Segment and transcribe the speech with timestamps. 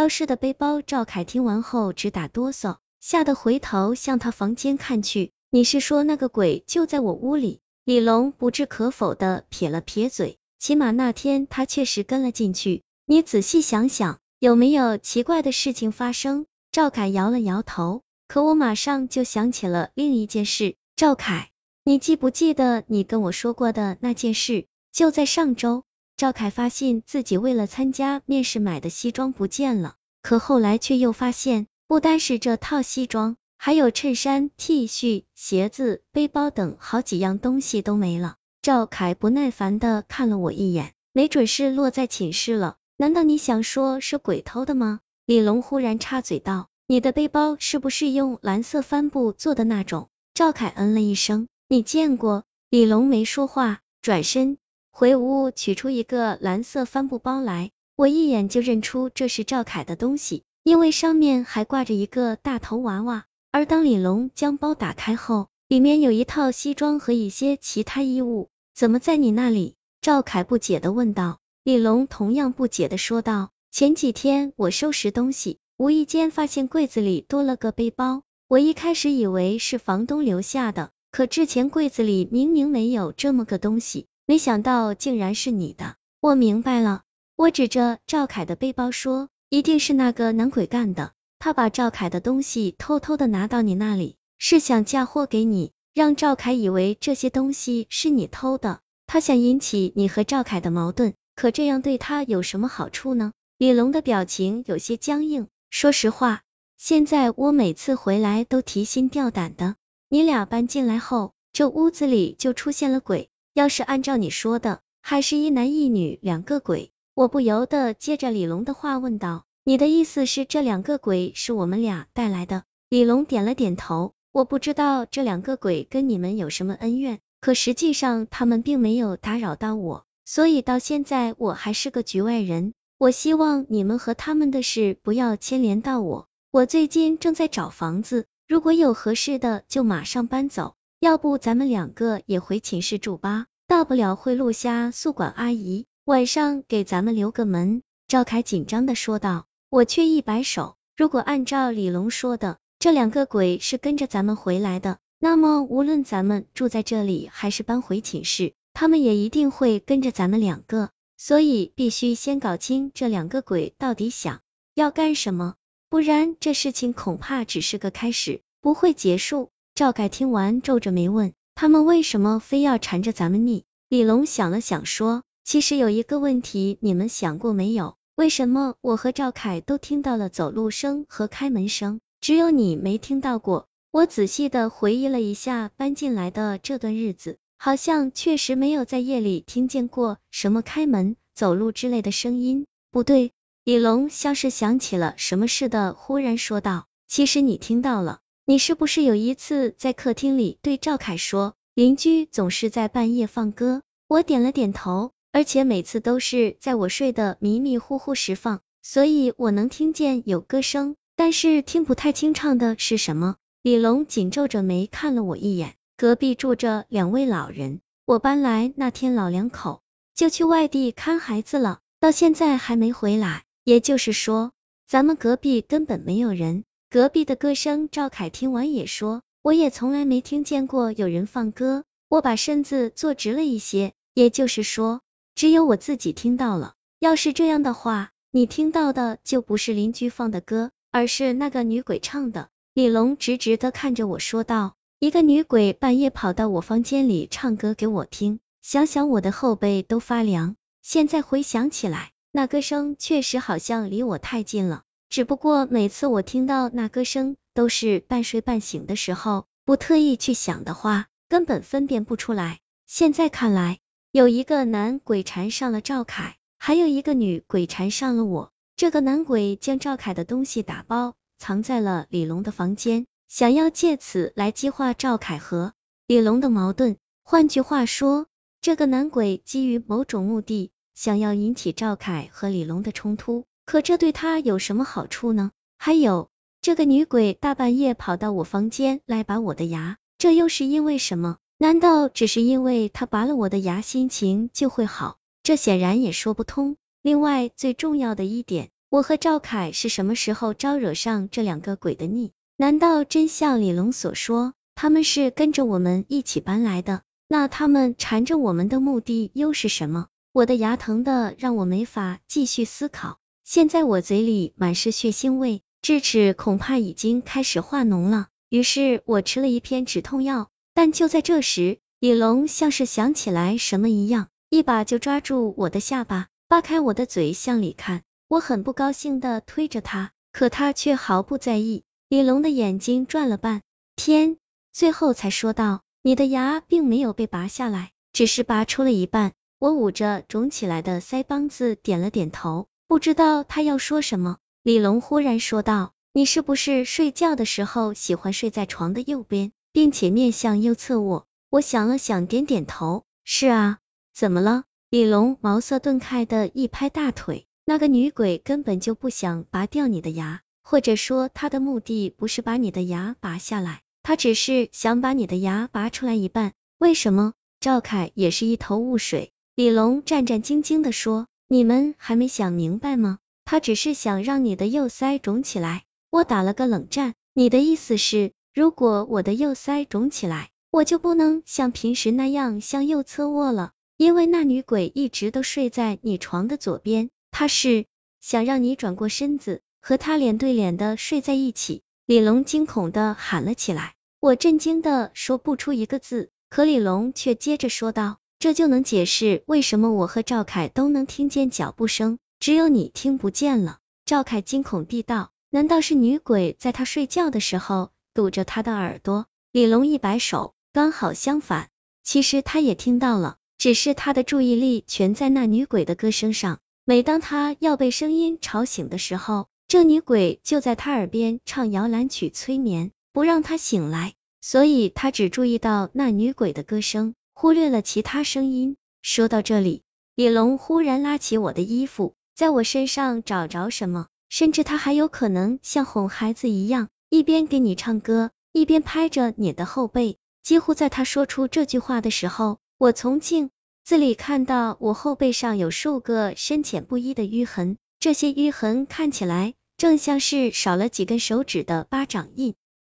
[0.00, 0.80] 消失的背包。
[0.80, 5.30] 赵凯听完后直打哆嗦，吓得回头向他房间看去。
[5.50, 7.60] 你是说那个鬼就在我屋里？
[7.84, 12.82] 李龙不置可否的撇了撇嘴，起码那天他确实跟了进去。
[13.04, 16.46] 你仔细想想，有没有奇怪的事情发生？
[16.72, 20.76] 赵凯摇了摇头，可我马上就想起了另一件事。
[20.96, 21.50] 赵凯，
[21.84, 24.64] 你记不记得你跟我说过的那件事？
[24.92, 25.84] 就在上周。
[26.20, 38.36] 赵凯发现自己为了参加面试买的西装不见了，可后来却又发现，不单是这套西装，还有衬衫、T 恤、鞋子、背包等好几样东西都没了。
[38.60, 42.76] 赵凯不耐烦的看了我一眼，没准是落在寝室了。
[42.98, 45.00] 难道你想说是鬼偷的吗？
[45.24, 50.10] 李龙忽然插嘴道，你的背包是不是用蓝色帆布做的那种？
[50.34, 52.44] 赵凯嗯了一声，你见过？
[52.68, 54.58] 李龙没说话，转身。
[54.92, 63.24] 回屋取出一个蓝色帆布包来，我一眼就认出这是赵凯的东西，因为上面还挂着一个大头娃娃。
[63.52, 68.48] 而当李龙将包打开后，里面有一套西装和一些其他衣物。
[68.74, 69.74] 怎么在你那里？
[70.00, 71.38] 赵凯不解的问道。
[71.64, 84.06] 李龙同样不解的说道：前几天我收拾东西，无意间发现柜子里多了个背包，我一开始以为是房东留下的，可之前柜子里明明没有这么个东西。
[84.30, 87.02] 没想到竟然是你的，我明白了。
[87.34, 98.78] 我指着赵凯的背包说，一定是那个男鬼干的，他把赵凯的东西偷偷的拿到你那里，是想嫁祸给你，让赵凯以为这些东西是你偷的。
[99.08, 103.32] 他想引起你和赵凯的矛盾，可这样对他有什么好处呢？
[103.58, 105.48] 李龙的表情有些僵硬。
[105.70, 106.42] 说实话，
[106.78, 109.74] 现在我每次回来都提心吊胆的。
[110.08, 113.28] 你俩搬进来后，这屋子里就出现了鬼。
[113.52, 132.72] 要是按照你说的，还是一男一女两个鬼，我不由得接着李龙的话问道：“你的意思是这两个鬼是我们俩带来的？”李龙点了点头，我不知道这两个鬼跟你们有什么恩怨，可实际上他们并没有打扰到我，所以到现在我还是个局外人。
[132.98, 136.28] 我希望你们和他们的事不要牵连到我。
[136.52, 140.74] 我最近正在找房子，如果有合适的，就马上搬走。
[141.00, 147.82] 要不咱们两个也回寝室住吧，大不了会录下宿管阿姨晚上给咱们留个门。
[148.06, 149.46] 赵凯紧张的说道。
[149.70, 160.90] 我却一摆手，如果按照李龙说的，这两个鬼是跟着咱们回来的，那么无论咱们住在这里还是搬回寝室，他们也一定会跟着咱们两个。
[161.16, 164.40] 所以必须先搞清这两个鬼到底想
[164.74, 165.54] 要干什么，
[165.88, 169.50] 不然这事情恐怕只是个开始，不会结束。
[169.74, 177.96] 赵凯听完，皱着眉问：“他们为什么非要缠着咱们腻？”李龙想了想，说：“其实有一个问题，你们想过没有？
[178.14, 192.66] 为什么我和赵凯都听到了走路声和开门声，只有你没听到过？”我仔细的回忆了一下搬进来的这段日子，好像确实没有在夜里听见过什么开门、走路之类的声音。
[192.92, 193.32] 不对，
[193.64, 198.20] 李龙像是想起了什么似的，忽然说道：“其实你听到了。”
[198.50, 203.82] 你是不是有一次在客厅里对赵凯说，邻居总是在半夜放歌？
[204.08, 213.36] 我点了点头，而且每次都是在我睡得迷迷糊糊时放，所以我能听见有歌声，但是听不太清唱的是什么。
[213.62, 219.80] 李龙紧皱着眉看了我一眼，隔壁住着两位老人，我搬来那天老两口
[220.16, 224.50] 就去外地看孩子了，到现在还没回来，也就是说，
[224.88, 226.64] 咱们隔壁根本没有人。
[226.90, 231.84] 隔壁的歌声，赵凯听完也说，我也从来没听见过有人放歌。
[232.08, 235.00] 我把身子坐直了一些，也就是说，
[235.36, 236.74] 只有我自己听到了。
[236.98, 242.48] 要是这样的话，你听到的就不是邻居放的歌，而是那个女鬼唱的。
[242.74, 250.56] 李龙直直的看着我说道，一个女鬼半夜跑到我房间里唱歌给我听，想想我的后背都发凉。
[250.82, 254.82] 现在回想起来，那歌声确实好像离我太近了。
[255.10, 262.60] 只不过每次我听到那歌声，都是半睡半醒的时候，不特意去想的话，根本分辨不出来。
[262.86, 263.80] 现在看来，
[264.12, 268.52] 有一个男鬼缠上了赵凯，还有一个女鬼缠上了我。
[268.76, 275.72] 这个男鬼将赵凯的东西打包，藏在了李龙的房间，想要借此来激化赵凯和
[276.06, 276.96] 李龙的矛盾。
[277.24, 278.28] 换句话说，
[278.60, 283.44] 这个男鬼基于某种目的，想要引起赵凯和李龙的冲突。
[283.64, 285.50] 可这对他有什么好处呢？
[285.78, 286.28] 还有，
[286.60, 291.38] 这个女鬼大半夜跑到我房间来拔我的牙，这又是因为什么？
[291.58, 295.18] 难道只是因为她拔了我的牙，心情就会好？
[295.42, 296.76] 这显然也说不通。
[297.02, 302.32] 另外，最重要的一点，我和赵凯是什么时候招惹上这两个鬼的逆？
[302.56, 307.02] 难道真像李龙所说，他们是跟着我们一起搬来的？
[307.26, 310.08] 那他们缠着我们的目的又是什么？
[310.32, 318.28] 我的牙疼的让我没法继续思考，现在我嘴里满是血腥味，智齿恐怕已经开始化脓了。
[318.48, 328.02] 于是我吃了一片止痛药，但就在这时，李龙像是想起来什么一样，一把就抓住我的下巴，扒开我的嘴向里看。
[328.28, 331.84] 我很不高兴的推着他，可他却毫不在意。
[332.08, 333.62] 李龙的眼睛转了半
[333.96, 334.36] 天，
[334.72, 335.82] 最后才说道。
[336.02, 339.32] 你的牙并没有被拔下来，只是拔出了一半。
[339.58, 344.38] 我捂着肿起来的腮帮子，点了点头，不知道他要说什么。
[344.64, 353.78] 李龙忽然说道：“你是不是睡觉的时候喜欢睡在床的右边，并且面向右侧卧？”我想了想，点点头：“是啊，
[354.12, 367.34] 怎么了？”李龙茅塞顿开的一拍大腿：“那个女鬼根本就不想拔掉你的牙，或者说她的目的不是把你的牙拔下来。”他只是想把你的牙拔出来一半，为什么？
[367.60, 369.30] 赵凯也是一头雾水。
[369.54, 373.18] 李龙战战兢兢的说：“你们还没想明白吗？
[373.44, 377.14] 他只是想让你的右腮肿起来。”我打了个冷战。
[377.34, 383.72] 你的意思是，如果我的右腮肿起来，我就不能像平时那样向右侧卧了？
[383.96, 387.86] 因为那女鬼一直都睡在你床的左边，她是
[388.20, 391.82] 想让你转过身子，和她脸对脸的睡在一起。
[392.06, 411.68] 李龙惊恐的喊了起来，我震惊的说不出一个字，可李龙却接着说道：“这就能解释为什么我和赵凯都能听见脚步声，只有你听不见了。”赵凯惊恐地道：“难道是女鬼在他睡觉的时候堵着他的耳朵？”李龙一摆手，刚好相反，
[412.02, 416.60] 其实他也听到了，只是他的注意力全在那女鬼的歌声上。
[416.86, 428.76] 每当他要被声音吵醒的时候，这女鬼就在他耳边唱摇篮曲催眠，不让他醒来，所以他只注意到那女鬼的歌声，忽略了其他声音。
[429.00, 429.80] 说到这里，
[430.14, 440.18] 李龙忽然拉起我的衣服，在我身上找着什么，甚至他还有可能像哄孩子一样，一边给你唱歌，一边拍着你的后背。
[440.42, 443.48] 几乎在他说出这句话的时候，我从镜
[443.86, 449.54] 子里看到我后背上有数个深浅不一的淤痕，这些淤痕看起来。
[449.78, 452.54] 正像是少了几根手指的巴掌印。